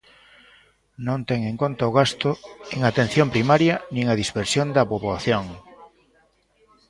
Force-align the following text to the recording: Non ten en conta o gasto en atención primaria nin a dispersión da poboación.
Non 1.07 1.19
ten 1.29 1.39
en 1.51 1.55
conta 1.61 1.89
o 1.89 1.95
gasto 1.99 2.29
en 2.75 2.81
atención 2.83 3.27
primaria 3.35 3.75
nin 3.95 4.05
a 4.13 4.17
dispersión 4.21 4.67
da 4.75 4.87
poboación. 4.91 5.45